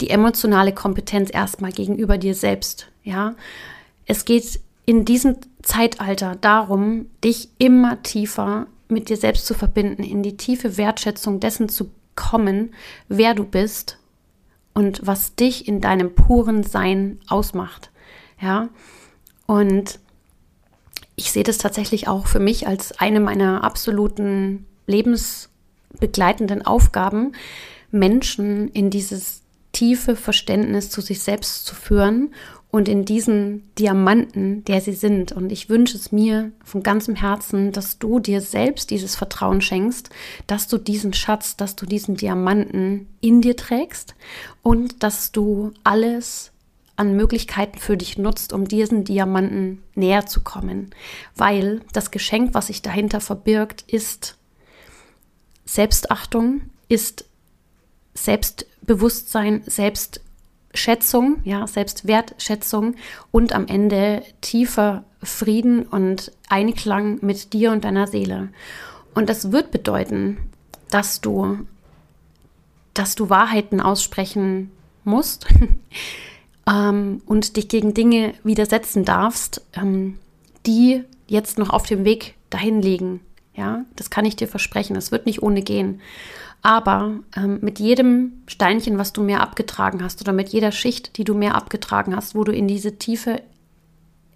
Die 0.00 0.08
emotionale 0.08 0.72
Kompetenz 0.72 1.30
erstmal 1.32 1.72
gegenüber 1.72 2.16
dir 2.16 2.34
selbst. 2.34 2.88
Ja, 3.04 3.34
es 4.06 4.24
geht 4.24 4.58
in 4.86 5.04
diesem 5.04 5.36
Zeitalter 5.62 6.36
darum, 6.40 7.06
dich 7.22 7.50
immer 7.58 8.02
tiefer 8.02 8.66
mit 8.88 9.10
dir 9.10 9.18
selbst 9.18 9.44
zu 9.44 9.52
verbinden, 9.52 10.02
in 10.02 10.22
die 10.22 10.38
tiefe 10.38 10.78
Wertschätzung 10.78 11.38
dessen 11.38 11.68
zu 11.68 11.90
kommen, 12.14 12.74
wer 13.08 13.34
du 13.34 13.44
bist 13.44 13.98
und 14.74 15.06
was 15.06 15.34
dich 15.34 15.68
in 15.68 15.80
deinem 15.80 16.14
puren 16.14 16.62
Sein 16.62 17.20
ausmacht. 17.28 17.90
Ja, 18.40 18.68
und 19.46 20.00
ich 21.14 21.30
sehe 21.30 21.44
das 21.44 21.58
tatsächlich 21.58 22.08
auch 22.08 22.26
für 22.26 22.40
mich 22.40 22.66
als 22.66 22.98
eine 22.98 23.20
meiner 23.20 23.64
absoluten 23.64 24.66
lebensbegleitenden 24.86 26.64
Aufgaben, 26.64 27.32
Menschen 27.90 28.68
in 28.68 28.90
dieses 28.90 29.42
tiefe 29.72 30.16
Verständnis 30.16 30.90
zu 30.90 31.00
sich 31.00 31.22
selbst 31.22 31.66
zu 31.66 31.74
führen 31.74 32.34
und 32.72 32.88
in 32.88 33.04
diesen 33.04 33.70
Diamanten, 33.78 34.64
der 34.64 34.80
sie 34.80 34.94
sind. 34.94 35.30
Und 35.30 35.52
ich 35.52 35.68
wünsche 35.68 35.96
es 35.96 36.10
mir 36.10 36.52
von 36.64 36.82
ganzem 36.82 37.14
Herzen, 37.14 37.70
dass 37.70 37.98
du 37.98 38.18
dir 38.18 38.40
selbst 38.40 38.90
dieses 38.90 39.14
Vertrauen 39.14 39.60
schenkst, 39.60 40.08
dass 40.46 40.68
du 40.68 40.78
diesen 40.78 41.12
Schatz, 41.12 41.54
dass 41.56 41.76
du 41.76 41.84
diesen 41.84 42.16
Diamanten 42.16 43.06
in 43.20 43.42
dir 43.42 43.56
trägst 43.56 44.14
und 44.62 45.02
dass 45.02 45.32
du 45.32 45.72
alles 45.84 46.50
an 46.96 47.14
Möglichkeiten 47.14 47.78
für 47.78 47.98
dich 47.98 48.16
nutzt, 48.16 48.54
um 48.54 48.66
diesen 48.66 49.04
Diamanten 49.04 49.82
näher 49.94 50.24
zu 50.24 50.40
kommen. 50.40 50.94
Weil 51.36 51.82
das 51.92 52.10
Geschenk, 52.10 52.54
was 52.54 52.68
sich 52.68 52.80
dahinter 52.80 53.20
verbirgt, 53.20 53.84
ist 53.86 54.38
Selbstachtung, 55.66 56.62
ist 56.88 57.26
Selbstbewusstsein, 58.14 59.62
Selbst 59.66 60.22
Schätzung, 60.74 61.38
ja, 61.44 61.66
Selbstwertschätzung 61.66 62.94
und 63.30 63.52
am 63.52 63.66
Ende 63.66 64.22
tiefer 64.40 65.04
Frieden 65.22 65.84
und 65.84 66.32
Einklang 66.48 67.18
mit 67.20 67.52
dir 67.52 67.72
und 67.72 67.84
deiner 67.84 68.06
Seele. 68.06 68.48
Und 69.14 69.28
das 69.28 69.52
wird 69.52 69.70
bedeuten, 69.70 70.38
dass 70.90 71.20
du, 71.20 71.66
dass 72.94 73.14
du 73.14 73.30
Wahrheiten 73.30 73.80
aussprechen 73.80 74.70
musst 75.04 75.46
ähm, 76.68 77.22
und 77.26 77.56
dich 77.56 77.68
gegen 77.68 77.94
Dinge 77.94 78.34
widersetzen 78.42 79.04
darfst, 79.04 79.62
ähm, 79.74 80.18
die 80.66 81.04
jetzt 81.26 81.58
noch 81.58 81.70
auf 81.70 81.86
dem 81.86 82.04
Weg 82.04 82.34
dahin 82.50 82.80
liegen. 82.82 83.20
Ja, 83.54 83.84
das 83.96 84.10
kann 84.10 84.24
ich 84.24 84.36
dir 84.36 84.48
versprechen. 84.48 84.96
Es 84.96 85.12
wird 85.12 85.26
nicht 85.26 85.42
ohne 85.42 85.62
gehen. 85.62 86.00
Aber 86.62 87.18
ähm, 87.36 87.58
mit 87.60 87.80
jedem 87.80 88.42
Steinchen, 88.46 88.96
was 88.96 89.12
du 89.12 89.22
mehr 89.22 89.40
abgetragen 89.40 90.02
hast, 90.02 90.20
oder 90.20 90.32
mit 90.32 90.50
jeder 90.50 90.70
Schicht, 90.70 91.18
die 91.18 91.24
du 91.24 91.34
mehr 91.34 91.56
abgetragen 91.56 92.14
hast, 92.14 92.36
wo 92.36 92.44
du 92.44 92.52
in 92.52 92.68
diese 92.68 92.98
tiefe 92.98 93.42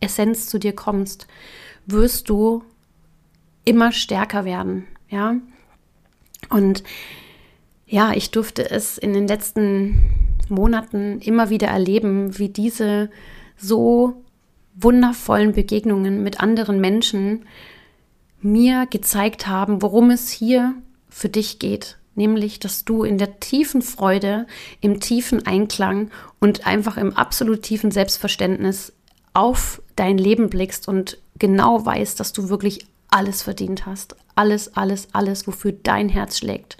Essenz 0.00 0.48
zu 0.48 0.58
dir 0.58 0.74
kommst, 0.74 1.28
wirst 1.86 2.28
du 2.28 2.64
immer 3.64 3.92
stärker 3.92 4.44
werden. 4.44 4.86
Ja. 5.08 5.36
Und 6.50 6.82
ja, 7.86 8.12
ich 8.12 8.32
durfte 8.32 8.68
es 8.68 8.98
in 8.98 9.12
den 9.12 9.28
letzten 9.28 10.10
Monaten 10.48 11.20
immer 11.20 11.48
wieder 11.48 11.68
erleben, 11.68 12.36
wie 12.38 12.48
diese 12.48 13.08
so 13.56 14.24
wundervollen 14.74 15.52
Begegnungen 15.52 16.24
mit 16.24 16.40
anderen 16.40 16.80
Menschen 16.80 17.46
mir 18.40 18.86
gezeigt 18.86 19.46
haben, 19.46 19.80
worum 19.80 20.10
es 20.10 20.28
hier 20.30 20.74
für 21.08 21.28
dich 21.28 21.60
geht 21.60 21.98
nämlich 22.16 22.58
dass 22.58 22.84
du 22.84 23.04
in 23.04 23.18
der 23.18 23.40
tiefen 23.40 23.82
Freude, 23.82 24.46
im 24.80 25.00
tiefen 25.00 25.46
Einklang 25.46 26.10
und 26.40 26.66
einfach 26.66 26.96
im 26.96 27.16
absolut 27.16 27.62
tiefen 27.62 27.90
Selbstverständnis 27.90 28.92
auf 29.34 29.82
dein 29.96 30.18
Leben 30.18 30.48
blickst 30.48 30.88
und 30.88 31.18
genau 31.38 31.84
weißt, 31.84 32.18
dass 32.18 32.32
du 32.32 32.48
wirklich 32.48 32.86
alles 33.08 33.42
verdient 33.42 33.86
hast. 33.86 34.16
Alles, 34.34 34.76
alles, 34.76 35.08
alles, 35.12 35.46
wofür 35.46 35.72
dein 35.72 36.08
Herz 36.08 36.38
schlägt. 36.38 36.76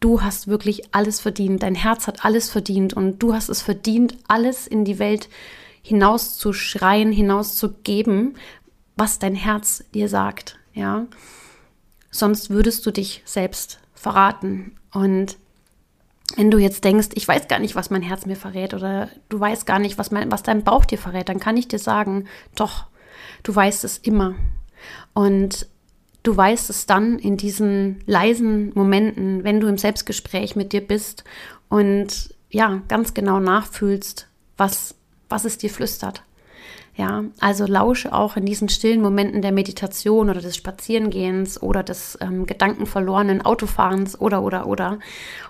Du 0.00 0.22
hast 0.22 0.48
wirklich 0.48 0.94
alles 0.94 1.20
verdient. 1.20 1.62
Dein 1.62 1.74
Herz 1.74 2.06
hat 2.06 2.24
alles 2.24 2.48
verdient 2.48 2.94
und 2.94 3.18
du 3.18 3.34
hast 3.34 3.50
es 3.50 3.60
verdient, 3.60 4.16
alles 4.28 4.66
in 4.66 4.84
die 4.84 4.98
Welt 4.98 5.28
hinaus 5.82 6.36
zu 6.36 6.52
schreien, 6.52 7.12
hinaus 7.12 7.56
zu 7.56 7.72
geben, 7.72 8.34
was 8.96 9.18
dein 9.18 9.34
Herz 9.34 9.84
dir 9.94 10.08
sagt. 10.08 10.58
Ja, 10.72 11.06
sonst 12.10 12.50
würdest 12.50 12.84
du 12.86 12.90
dich 12.90 13.22
selbst 13.24 13.80
verraten. 14.00 14.76
Und 14.92 15.36
wenn 16.36 16.50
du 16.50 16.58
jetzt 16.58 16.84
denkst, 16.84 17.08
ich 17.14 17.28
weiß 17.28 17.48
gar 17.48 17.58
nicht, 17.58 17.74
was 17.74 17.90
mein 17.90 18.02
Herz 18.02 18.24
mir 18.24 18.36
verrät 18.36 18.72
oder 18.72 19.10
du 19.28 19.38
weißt 19.38 19.66
gar 19.66 19.78
nicht, 19.78 19.98
was, 19.98 20.10
mein, 20.10 20.32
was 20.32 20.42
dein 20.42 20.64
Bauch 20.64 20.84
dir 20.84 20.98
verrät, 20.98 21.28
dann 21.28 21.38
kann 21.38 21.56
ich 21.56 21.68
dir 21.68 21.78
sagen, 21.78 22.26
doch, 22.54 22.86
du 23.42 23.54
weißt 23.54 23.84
es 23.84 23.98
immer. 23.98 24.34
Und 25.12 25.66
du 26.22 26.34
weißt 26.34 26.70
es 26.70 26.86
dann 26.86 27.18
in 27.18 27.36
diesen 27.36 28.02
leisen 28.06 28.72
Momenten, 28.74 29.44
wenn 29.44 29.60
du 29.60 29.66
im 29.66 29.78
Selbstgespräch 29.78 30.56
mit 30.56 30.72
dir 30.72 30.86
bist 30.86 31.24
und 31.68 32.34
ja, 32.48 32.82
ganz 32.88 33.12
genau 33.12 33.38
nachfühlst, 33.38 34.28
was, 34.56 34.94
was 35.28 35.44
es 35.44 35.58
dir 35.58 35.70
flüstert. 35.70 36.22
Ja, 36.96 37.24
also 37.38 37.66
lausche 37.66 38.12
auch 38.12 38.36
in 38.36 38.44
diesen 38.44 38.68
stillen 38.68 39.00
Momenten 39.00 39.42
der 39.42 39.52
Meditation 39.52 40.28
oder 40.28 40.40
des 40.40 40.56
Spazierengehens 40.56 41.62
oder 41.62 41.82
des 41.82 42.18
ähm, 42.20 42.46
gedankenverlorenen 42.46 43.42
Autofahrens 43.42 44.20
oder, 44.20 44.42
oder, 44.42 44.66
oder. 44.66 44.98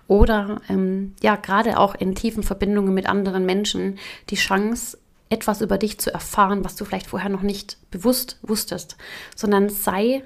Oder 0.06 0.60
ähm, 0.68 1.14
ja, 1.22 1.36
gerade 1.36 1.78
auch 1.78 1.94
in 1.94 2.14
tiefen 2.14 2.42
Verbindungen 2.42 2.92
mit 2.92 3.08
anderen 3.08 3.46
Menschen 3.46 3.98
die 4.28 4.36
Chance, 4.36 4.98
etwas 5.30 5.60
über 5.60 5.78
dich 5.78 5.98
zu 5.98 6.12
erfahren, 6.12 6.64
was 6.64 6.76
du 6.76 6.84
vielleicht 6.84 7.06
vorher 7.06 7.30
noch 7.30 7.42
nicht 7.42 7.78
bewusst 7.90 8.38
wusstest, 8.42 8.96
sondern 9.34 9.70
sei, 9.70 10.24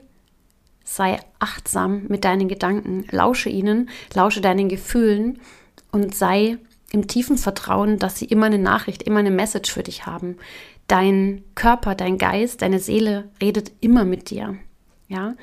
sei 0.82 1.20
achtsam 1.38 2.06
mit 2.08 2.24
deinen 2.24 2.48
Gedanken, 2.48 3.06
lausche 3.10 3.50
ihnen, 3.50 3.90
lausche 4.14 4.40
deinen 4.40 4.68
Gefühlen 4.68 5.38
und 5.92 6.14
sei 6.14 6.56
im 6.90 7.06
tiefen 7.06 7.36
Vertrauen, 7.36 7.98
dass 7.98 8.18
sie 8.18 8.24
immer 8.24 8.46
eine 8.46 8.58
Nachricht, 8.58 9.02
immer 9.02 9.18
eine 9.18 9.30
Message 9.30 9.70
für 9.72 9.82
dich 9.82 10.06
haben 10.06 10.36
dein 10.88 11.42
Körper, 11.54 11.94
dein 11.94 12.18
Geist, 12.18 12.62
deine 12.62 12.78
Seele 12.78 13.30
redet 13.40 13.72
immer 13.80 14.04
mit 14.04 14.30
dir. 14.30 14.56
Ja. 15.08 15.34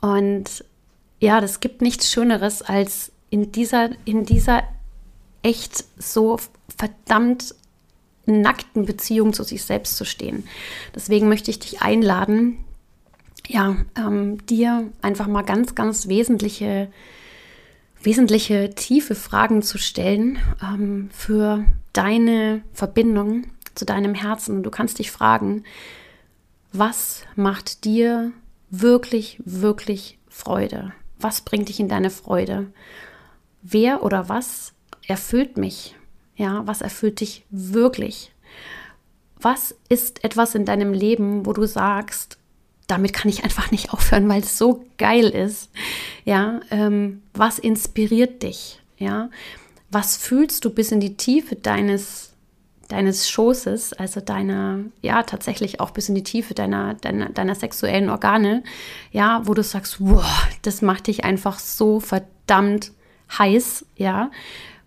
Und 0.00 0.64
ja, 1.20 1.40
das 1.40 1.60
gibt 1.60 1.80
nichts 1.80 2.10
Schöneres, 2.10 2.62
als 2.62 3.12
in 3.30 3.52
dieser, 3.52 3.90
in 4.04 4.24
dieser 4.24 4.62
echt 5.42 5.84
so 5.98 6.38
verdammt 6.76 7.54
nackten 8.26 8.86
Beziehung 8.86 9.32
zu 9.32 9.42
sich 9.42 9.64
selbst 9.64 9.96
zu 9.96 10.04
stehen. 10.04 10.44
Deswegen 10.94 11.28
möchte 11.28 11.50
ich 11.50 11.58
dich 11.58 11.82
einladen, 11.82 12.64
ja, 13.46 13.76
ähm, 13.96 14.44
dir 14.46 14.90
einfach 15.02 15.26
mal 15.26 15.42
ganz, 15.42 15.74
ganz 15.74 16.08
wesentliche, 16.08 16.90
wesentliche, 18.02 18.70
tiefe 18.74 19.14
Fragen 19.14 19.62
zu 19.62 19.78
stellen 19.78 20.38
ähm, 20.62 21.10
für 21.12 21.64
deine 21.92 22.62
Verbindung 22.72 23.44
zu 23.74 23.84
deinem 23.84 24.14
Herzen. 24.14 24.62
Du 24.62 24.70
kannst 24.70 24.98
dich 24.98 25.10
fragen, 25.10 25.64
was 26.72 27.22
macht 27.36 27.84
dir 27.84 28.32
wirklich, 28.70 29.40
wirklich 29.44 30.18
Freude? 30.28 30.92
Was 31.18 31.42
bringt 31.42 31.68
dich 31.68 31.80
in 31.80 31.88
deine 31.88 32.10
Freude? 32.10 32.72
Wer 33.62 34.02
oder 34.02 34.28
was 34.28 34.72
erfüllt 35.06 35.56
mich? 35.56 35.94
Ja, 36.36 36.66
was 36.66 36.80
erfüllt 36.80 37.20
dich 37.20 37.44
wirklich? 37.50 38.32
Was 39.40 39.74
ist 39.88 40.24
etwas 40.24 40.54
in 40.54 40.64
deinem 40.64 40.92
Leben, 40.92 41.46
wo 41.46 41.52
du 41.52 41.66
sagst, 41.66 42.38
damit 42.86 43.12
kann 43.12 43.28
ich 43.28 43.44
einfach 43.44 43.70
nicht 43.70 43.92
aufhören, 43.92 44.28
weil 44.28 44.42
es 44.42 44.58
so 44.58 44.84
geil 44.98 45.28
ist? 45.28 45.70
Ja, 46.24 46.60
ähm, 46.70 47.22
was 47.32 47.58
inspiriert 47.58 48.42
dich? 48.42 48.80
Ja, 48.98 49.30
was 49.90 50.16
fühlst 50.16 50.64
du 50.64 50.70
bis 50.70 50.92
in 50.92 51.00
die 51.00 51.16
Tiefe 51.16 51.56
deines 51.56 52.33
deines 52.94 53.28
Schoßes, 53.28 53.92
also 53.94 54.20
deiner, 54.20 54.78
ja, 55.02 55.24
tatsächlich 55.24 55.80
auch 55.80 55.90
bis 55.90 56.08
in 56.08 56.14
die 56.14 56.22
Tiefe 56.22 56.54
deiner, 56.54 56.94
deiner, 56.94 57.28
deiner 57.28 57.56
sexuellen 57.56 58.08
Organe, 58.08 58.62
ja, 59.10 59.42
wo 59.44 59.52
du 59.52 59.64
sagst, 59.64 59.96
wow, 59.98 60.24
das 60.62 60.80
macht 60.80 61.08
dich 61.08 61.24
einfach 61.24 61.58
so 61.58 61.98
verdammt 61.98 62.92
heiß, 63.36 63.84
ja, 63.96 64.30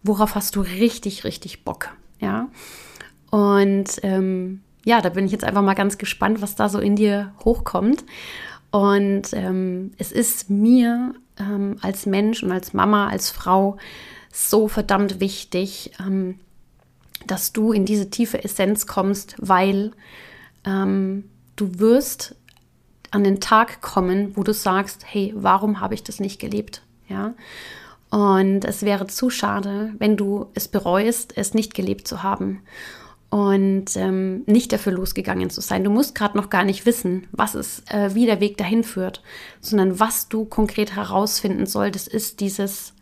worauf 0.04 0.36
hast 0.36 0.56
du 0.56 0.62
richtig, 0.62 1.26
richtig 1.26 1.66
Bock, 1.66 1.90
ja. 2.22 2.48
Und 3.30 4.00
ähm, 4.04 4.62
ja, 4.86 5.02
da 5.02 5.10
bin 5.10 5.26
ich 5.26 5.34
jetzt 5.34 5.44
einfach 5.44 5.62
mal 5.62 5.74
ganz 5.74 5.98
gespannt, 5.98 6.42
was 6.42 6.56
da 6.56 6.70
so 6.70 6.80
in 6.80 6.96
dir 6.96 7.34
hochkommt. 7.44 8.06
Und 8.72 9.34
ähm, 9.34 9.92
es 9.98 10.14
ist 10.14 10.50
mir 10.50 11.14
ähm, 11.38 11.76
als 11.82 12.06
Mensch 12.06 12.42
und 12.42 12.54
als 12.54 12.74
Mama, 12.74 13.10
als 13.10 13.30
Frau 13.30 13.76
so 14.32 14.70
verdammt 14.70 15.20
wichtig, 15.20 15.92
ähm, 16.00 16.40
dass 17.28 17.54
du 17.54 17.72
in 17.72 17.86
diese 17.86 18.10
tiefe 18.10 18.44
Essenz 18.44 18.88
kommst, 18.88 19.36
weil 19.40 19.92
ähm, 20.66 21.26
du 21.56 21.80
wirst 21.80 22.36
an 23.12 23.24
den 23.24 23.40
Tag 23.40 23.82
kommen, 23.82 24.36
wo 24.36 24.44
du 24.44 24.54
sagst, 24.54 25.06
hey, 25.06 25.34
warum 25.36 25.80
habe 25.80 25.94
ich 25.94 26.04
das 26.04 26.20
nicht 26.20 26.40
gelebt? 26.40 26.82
Ja. 27.08 27.34
Und 28.10 28.64
es 28.66 28.84
wäre 28.84 29.08
zu 29.08 29.30
schade, 29.30 29.94
wenn 29.98 30.18
du 30.18 30.48
es 30.54 30.68
bereust, 30.68 31.34
es 31.36 31.54
nicht 31.54 31.74
gelebt 31.74 32.08
zu 32.08 32.24
haben 32.24 32.62
und 33.30 33.98
ähm, 33.98 34.44
nicht 34.46 34.72
dafür 34.72 34.94
losgegangen 34.94 35.50
zu 35.50 35.60
sein. 35.60 35.84
Du 35.84 35.90
musst 35.90 36.16
gerade 36.16 36.38
noch 36.38 36.50
gar 36.50 36.64
nicht 36.64 36.86
wissen, 36.86 37.28
was 37.32 37.56
es, 37.56 37.84
äh, 37.90 38.14
wie 38.14 38.26
der 38.26 38.40
Weg 38.40 38.58
dahin 38.58 38.84
führt, 38.84 39.22
sondern 39.60 40.00
was 40.00 40.30
du 40.30 40.46
konkret 40.46 40.96
herausfinden 40.96 41.66
solltest, 41.66 42.08
ist 42.08 42.40
dieses, 42.40 42.94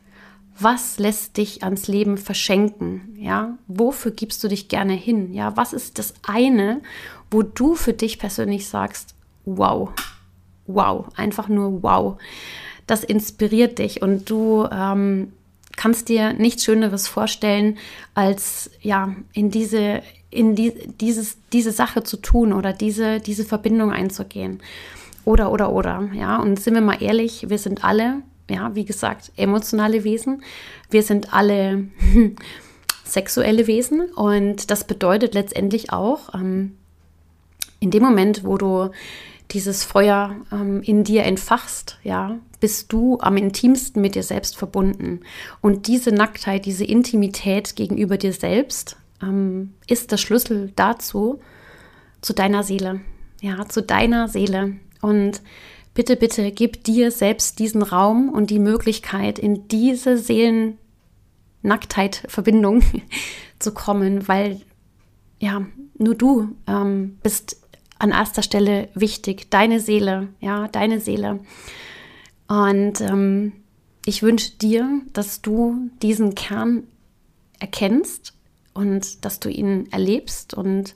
was 0.58 1.00
lässt 1.00 1.38
dich 1.38 1.64
ans 1.64 1.88
Leben 1.88 2.18
verschenken? 2.18 3.16
Ja, 3.20 3.58
wofür 3.68 4.12
gibst 4.12 4.44
du 4.44 4.48
dich 4.48 4.68
gerne 4.68 4.94
hin? 4.94 5.34
Ja, 5.34 5.58
was 5.58 5.74
ist 5.74 6.00
das 6.00 6.14
eine, 6.26 6.82
wo 7.30 7.42
du 7.42 7.76
für 7.76 7.94
dich 7.94 8.20
persönlich 8.20 8.68
sagst, 8.68 9.16
wow, 9.46 9.90
wow, 10.68 11.08
einfach 11.16 11.50
nur 11.50 11.84
wow. 11.84 12.18
Das 12.88 13.04
inspiriert 13.04 13.80
dich 13.80 14.02
und 14.02 14.30
du 14.30 14.68
ähm, 14.72 15.34
kannst 15.76 16.08
dir 16.08 16.34
nichts 16.34 16.64
Schöneres 16.64 17.08
vorstellen, 17.08 17.78
als 18.14 18.70
ja 18.82 19.16
in 19.34 19.52
diese 19.52 20.04
in 20.36 20.54
die, 20.54 20.74
dieses, 21.00 21.38
diese 21.54 21.72
Sache 21.72 22.04
zu 22.04 22.18
tun 22.18 22.52
oder 22.52 22.74
diese, 22.74 23.20
diese 23.22 23.46
Verbindung 23.46 23.92
einzugehen. 23.92 24.60
Oder, 25.24 25.52
oder, 25.52 25.72
oder. 25.72 26.10
Ja, 26.14 26.38
und 26.38 26.60
sind 26.60 26.74
wir 26.74 26.82
mal 26.82 27.02
ehrlich, 27.02 27.50
wir 27.50 27.58
sind 27.58 27.86
alle, 27.86 28.22
ja, 28.50 28.76
wie 28.76 28.86
gesagt, 28.86 29.32
emotionale 29.38 30.04
Wesen. 30.04 30.44
Wir 30.90 31.04
sind 31.04 31.34
alle 31.34 31.86
sexuelle 33.04 33.68
Wesen. 33.68 34.02
Und 34.14 34.70
das 34.72 34.86
bedeutet 34.86 35.34
letztendlich 35.34 35.92
auch, 35.92 36.34
ähm, 36.34 36.78
in 37.80 37.92
dem 37.92 38.04
Moment, 38.04 38.44
wo 38.44 38.58
du 38.58 38.90
dieses 39.52 39.84
Feuer 39.84 40.36
ähm, 40.52 40.82
in 40.82 41.04
dir 41.04 41.24
entfachst, 41.24 42.00
ja, 42.04 42.40
bist 42.60 42.92
du 42.92 43.20
am 43.20 43.38
intimsten 43.38 44.02
mit 44.02 44.16
dir 44.16 44.24
selbst 44.24 44.58
verbunden. 44.58 45.20
Und 45.62 45.88
diese 45.88 46.12
Nacktheit, 46.12 46.66
diese 46.66 46.84
Intimität 46.84 47.76
gegenüber 47.76 48.18
dir 48.18 48.34
selbst 48.34 48.98
ähm, 49.22 49.74
ist 49.88 50.12
der 50.12 50.18
Schlüssel 50.18 50.72
dazu, 50.76 51.40
zu 52.22 52.34
deiner 52.34 52.64
Seele. 52.64 53.02
Ja, 53.42 53.68
zu 53.68 53.84
deiner 53.84 54.28
Seele. 54.28 54.78
Und 55.02 55.42
bitte, 55.96 56.16
bitte 56.16 56.52
gib 56.52 56.84
dir 56.84 57.10
selbst 57.10 57.58
diesen 57.58 57.82
Raum 57.82 58.30
und 58.30 58.52
die 58.52 58.60
Möglichkeit, 58.60 59.40
in 59.40 59.68
diese 59.68 60.20
Seelennacktheit-Verbindung 60.20 62.84
zu 63.60 63.74
kommen, 63.74 64.28
weil 64.28 64.62
ja, 65.40 65.66
nur 65.98 66.14
du 66.14 66.50
ähm, 66.68 67.18
bist 67.24 67.60
an 67.98 68.12
erster 68.12 68.44
Stelle 68.44 68.90
wichtig, 68.94 69.50
deine 69.50 69.80
Seele, 69.80 70.28
ja, 70.40 70.68
deine 70.68 71.00
Seele. 71.00 71.40
Und 72.48 73.02
ähm, 73.02 73.54
ich 74.06 74.22
wünsche 74.22 74.52
dir, 74.52 75.02
dass 75.14 75.42
du 75.42 75.90
diesen 76.02 76.36
Kern 76.36 76.84
erkennst 77.60 78.34
und 78.74 79.26
dass 79.26 79.40
du 79.40 79.50
ihn 79.50 79.92
erlebst 79.92 80.54
und 80.54 80.94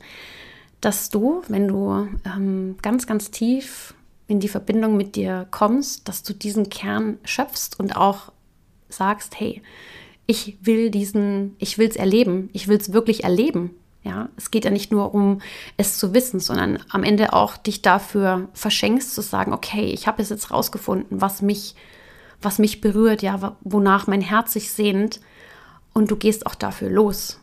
dass 0.82 1.10
du, 1.10 1.42
wenn 1.48 1.68
du 1.68 2.08
ähm, 2.26 2.78
ganz, 2.82 3.08
ganz 3.08 3.32
tief 3.32 3.96
in 4.30 4.40
die 4.40 4.48
Verbindung 4.48 4.96
mit 4.96 5.16
dir 5.16 5.48
kommst, 5.50 6.08
dass 6.08 6.24
du 6.24 6.34
diesen 6.34 6.70
Kern 6.70 7.18
schöpfst 7.24 7.80
und 7.80 7.98
auch 7.98 8.32
sagst, 8.88 9.40
hey, 9.40 9.62
ich 10.28 10.58
will 10.62 10.92
diesen, 10.92 11.56
ich 11.58 11.80
will 11.80 11.90
es 11.90 11.96
erleben, 11.96 12.50
ich 12.54 12.68
will 12.68 12.78
es 12.78 12.94
wirklich 12.94 13.24
erleben. 13.24 13.72
Ja, 14.04 14.30
es 14.38 14.52
geht 14.52 14.66
ja 14.66 14.72
nicht 14.72 14.92
nur 14.92 15.14
um 15.14 15.42
es 15.78 15.98
zu 15.98 16.14
wissen, 16.14 16.40
sondern 16.40 16.80
am 16.90 17.04
Ende 17.04 17.34
auch 17.34 17.58
dich 17.58 17.82
dafür 17.82 18.48
verschenkst 18.54 19.14
zu 19.14 19.22
sagen, 19.22 19.52
okay, 19.52 19.88
ich 19.88 20.08
habe 20.08 20.22
es 20.22 20.30
jetzt 20.30 20.52
rausgefunden, 20.52 21.20
was 21.20 21.42
mich, 21.42 21.76
was 22.42 22.60
mich 22.60 22.82
berührt, 22.82 23.24
ja, 23.24 23.58
wonach 23.62 24.06
mein 24.06 24.22
Herz 24.22 24.54
sich 24.54 24.72
sehnt 24.72 25.20
und 25.94 26.12
du 26.12 26.16
gehst 26.16 26.46
auch 26.46 26.56
dafür 26.56 26.90
los. 26.90 27.40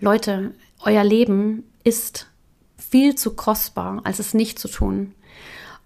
Leute, 0.00 0.54
euer 0.80 1.04
Leben 1.04 1.64
ist 1.82 2.28
viel 2.78 3.16
zu 3.16 3.34
kostbar, 3.34 4.00
als 4.04 4.20
es 4.20 4.32
nicht 4.32 4.58
zu 4.60 4.68
tun. 4.68 5.12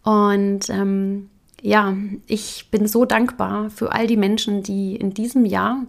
Und 0.02 0.70
ähm, 0.70 1.30
ja, 1.60 1.94
ich 2.26 2.68
bin 2.70 2.86
so 2.86 3.04
dankbar 3.04 3.70
für 3.70 3.92
all 3.92 4.06
die 4.06 4.16
Menschen, 4.16 4.62
die 4.62 4.96
in 4.96 5.12
diesem 5.12 5.44
Jahr 5.44 5.84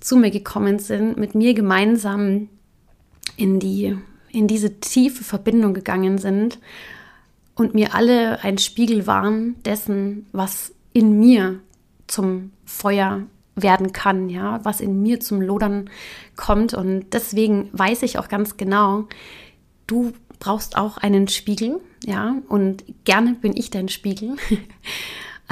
zu 0.00 0.16
mir 0.16 0.30
gekommen 0.30 0.78
sind, 0.78 1.18
mit 1.18 1.34
mir 1.34 1.54
gemeinsam 1.54 2.48
in, 3.36 3.60
die, 3.60 3.96
in 4.30 4.46
diese 4.46 4.80
tiefe 4.80 5.22
Verbindung 5.22 5.74
gegangen 5.74 6.18
sind 6.18 6.58
und 7.54 7.74
mir 7.74 7.94
alle 7.94 8.42
ein 8.42 8.58
Spiegel 8.58 9.06
waren 9.06 9.56
dessen, 9.64 10.26
was 10.32 10.72
in 10.92 11.18
mir 11.18 11.60
zum 12.06 12.52
Feuer 12.64 13.22
werden 13.54 13.92
kann, 13.92 14.30
ja, 14.30 14.64
was 14.64 14.80
in 14.80 15.02
mir 15.02 15.20
zum 15.20 15.42
Lodern 15.42 15.90
kommt. 16.36 16.72
Und 16.72 17.12
deswegen 17.12 17.68
weiß 17.72 18.02
ich 18.02 18.18
auch 18.18 18.28
ganz 18.28 18.56
genau, 18.56 19.06
du 19.86 20.12
brauchst 20.40 20.76
auch 20.76 20.96
einen 20.96 21.28
Spiegel, 21.28 21.80
ja, 22.04 22.36
und 22.48 22.84
gerne 23.04 23.34
bin 23.34 23.56
ich 23.56 23.70
dein 23.70 23.88
Spiegel. 23.88 24.36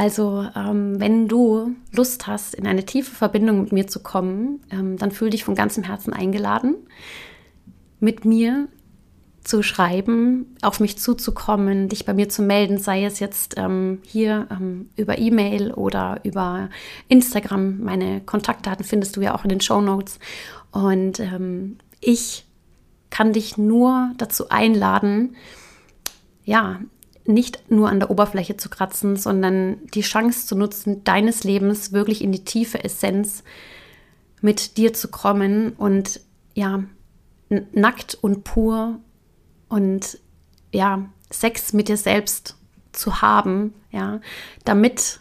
Also, 0.01 0.47
ähm, 0.55 1.01
wenn 1.01 1.27
du 1.27 1.75
Lust 1.91 2.29
hast, 2.29 2.55
in 2.55 2.69
eine 2.69 2.87
tiefe 2.87 3.13
Verbindung 3.13 3.63
mit 3.63 3.73
mir 3.73 3.89
zu 3.89 4.01
kommen, 4.01 4.61
ähm, 4.71 4.97
dann 4.97 5.11
fühl 5.11 5.31
dich 5.31 5.43
von 5.43 5.57
ganzem 5.57 5.83
Herzen 5.83 6.13
eingeladen 6.13 6.77
mit 7.99 8.25
mir 8.25 8.69
zu 9.43 9.63
schreiben, 9.63 10.55
auf 10.63 10.79
mich 10.79 10.99
zuzukommen, 10.99 11.89
dich 11.89 12.05
bei 12.05 12.13
mir 12.13 12.29
zu 12.29 12.43
melden, 12.43 12.79
sei 12.79 13.05
es 13.05 13.19
jetzt 13.19 13.55
ähm, 13.57 14.01
hier 14.05 14.47
ähm, 14.51 14.91
über 14.95 15.19
E-Mail 15.19 15.73
oder 15.73 16.21
über 16.23 16.69
Instagram. 17.09 17.81
Meine 17.81 18.21
Kontaktdaten 18.21 18.85
findest 18.85 19.17
du 19.17 19.23
ja 19.23 19.35
auch 19.35 19.45
in 19.45 19.49
den 19.49 19.61
Show 19.61 19.81
Notes. 19.81 20.19
Und 20.71 21.19
ähm, 21.19 21.79
ich 22.01 22.45
kann 23.11 23.33
dich 23.33 23.57
nur 23.57 24.13
dazu 24.17 24.49
einladen, 24.51 25.37
ja, 26.45 26.81
nicht 27.25 27.71
nur 27.71 27.91
an 27.91 28.01
der 28.01 28.11
Oberfläche 28.11 28.57
zu 28.57 28.71
kratzen, 28.71 29.17
sondern 29.17 29.87
die 29.89 30.01
Chance 30.01 30.47
zu 30.47 30.57
nutzen, 30.57 31.05
deines 31.05 31.45
Lebens 31.45 31.93
wirklich 31.93 32.23
in 32.23 32.33
die 32.33 32.45
tiefe 32.45 32.83
Essenz 32.83 33.45
mit 34.41 34.79
dir 34.79 34.95
zu 34.95 35.09
kommen 35.09 35.75
und 35.75 36.21
ja, 36.55 36.85
nackt 37.73 38.17
und 38.21 38.45
pur 38.45 38.99
und 39.69 40.19
ja, 40.73 41.09
Sex 41.31 41.75
mit 41.75 41.89
dir 41.89 41.99
selbst 41.99 42.57
zu 42.93 43.21
haben, 43.21 43.75
ja, 43.91 44.21
damit 44.65 45.21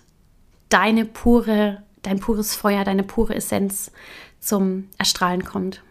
deine 0.69 1.05
pure, 1.05 1.83
dein 2.01 2.19
pures 2.19 2.55
Feuer, 2.55 2.85
deine 2.85 3.03
pure 3.03 3.35
Essenz 3.35 3.91
zum 4.39 4.87
Erstrahlen 4.97 5.43
kommt. 5.43 5.83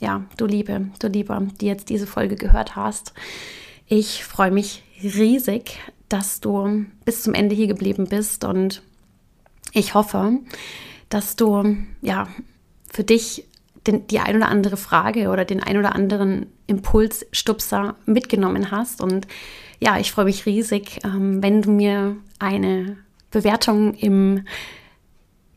Ja, 0.00 0.24
du 0.38 0.46
Liebe, 0.46 0.88
du 0.98 1.08
Lieber, 1.08 1.42
die 1.60 1.66
jetzt 1.66 1.90
diese 1.90 2.06
Folge 2.06 2.36
gehört 2.36 2.74
hast. 2.74 3.12
Ich 3.86 4.24
freue 4.24 4.50
mich 4.50 4.82
riesig, 5.02 5.78
dass 6.08 6.40
du 6.40 6.86
bis 7.04 7.22
zum 7.22 7.34
Ende 7.34 7.54
hier 7.54 7.66
geblieben 7.66 8.06
bist 8.08 8.44
und 8.44 8.82
ich 9.72 9.94
hoffe, 9.94 10.38
dass 11.10 11.36
du 11.36 11.76
ja 12.00 12.28
für 12.90 13.04
dich 13.04 13.44
den, 13.86 14.06
die 14.06 14.20
ein 14.20 14.36
oder 14.36 14.48
andere 14.48 14.76
Frage 14.76 15.28
oder 15.28 15.44
den 15.44 15.62
ein 15.62 15.76
oder 15.76 15.94
anderen 15.94 16.46
Impulsstupser 16.66 17.96
mitgenommen 18.06 18.70
hast. 18.70 19.00
Und 19.00 19.26
ja, 19.80 19.98
ich 19.98 20.12
freue 20.12 20.26
mich 20.26 20.46
riesig, 20.46 21.00
ähm, 21.04 21.42
wenn 21.42 21.62
du 21.62 21.70
mir 21.70 22.16
eine 22.38 22.96
Bewertung 23.30 23.94
im 23.94 24.44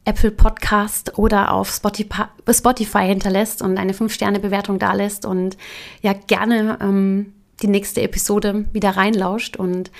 Apple 0.05 0.31
Podcast 0.31 1.17
oder 1.17 1.53
auf 1.53 1.69
Spotify, 1.69 3.05
hinterlässt 3.05 3.61
und 3.61 3.77
eine 3.77 3.93
5-Sterne-Bewertung 3.93 4.79
da 4.79 4.93
lässt 4.93 5.25
und 5.25 5.57
ja 6.01 6.13
gerne 6.13 6.77
ähm, 6.81 7.33
die 7.61 7.67
nächste 7.67 8.01
Episode 8.01 8.65
wieder 8.73 8.91
reinlauscht. 8.91 9.55
Und 9.55 9.91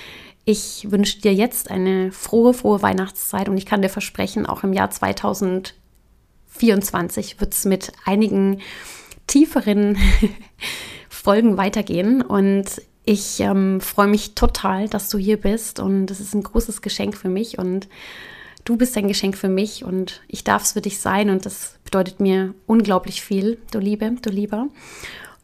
ich 0.44 0.90
wünsche 0.90 1.20
dir 1.20 1.32
jetzt 1.32 1.70
eine 1.70 2.12
frohe, 2.12 2.52
frohe 2.52 2.82
Weihnachtszeit 2.82 3.48
und 3.48 3.56
ich 3.56 3.66
kann 3.66 3.82
dir 3.82 3.88
versprechen, 3.88 4.44
auch 4.44 4.62
im 4.62 4.72
Jahr 4.72 4.90
2020 4.90 5.84
24 6.54 7.40
wird 7.40 7.52
es 7.52 7.64
mit 7.64 7.92
einigen 8.04 8.60
tieferen 9.26 9.98
Folgen 11.08 11.56
weitergehen. 11.56 12.22
Und 12.22 12.82
ich 13.04 13.40
ähm, 13.40 13.80
freue 13.80 14.06
mich 14.06 14.34
total, 14.34 14.88
dass 14.88 15.08
du 15.08 15.18
hier 15.18 15.40
bist. 15.40 15.80
Und 15.80 16.10
es 16.10 16.20
ist 16.20 16.34
ein 16.34 16.42
großes 16.42 16.82
Geschenk 16.82 17.16
für 17.16 17.28
mich. 17.28 17.58
Und 17.58 17.88
du 18.64 18.76
bist 18.76 18.96
ein 18.96 19.08
Geschenk 19.08 19.36
für 19.36 19.48
mich. 19.48 19.84
Und 19.84 20.22
ich 20.28 20.44
darf 20.44 20.62
es 20.62 20.72
für 20.72 20.80
dich 20.80 21.00
sein. 21.00 21.30
Und 21.30 21.46
das 21.46 21.78
bedeutet 21.84 22.20
mir 22.20 22.54
unglaublich 22.66 23.22
viel, 23.22 23.58
du 23.70 23.78
Liebe, 23.78 24.16
du 24.20 24.30
Lieber. 24.30 24.68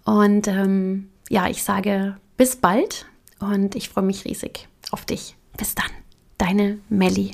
Und 0.05 0.49
ähm, 0.49 1.11
ja, 1.29 1.49
ich 1.49 1.63
sage 1.63 2.17
bis 2.37 2.57
bald. 2.57 3.07
Und 3.39 3.75
ich 3.75 3.89
freue 3.89 4.05
mich 4.05 4.25
riesig 4.25 4.69
auf 4.91 5.05
dich. 5.05 5.37
Bis 5.57 5.75
dann. 5.75 5.91
Deine 6.39 6.79
Melli. 6.89 7.33